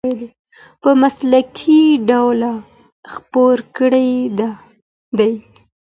په 0.81 0.89
مسلکي 1.01 1.81
ډول 2.09 2.41
خپرې 3.13 3.65
کړې 3.77 4.09
دي. 5.17 5.33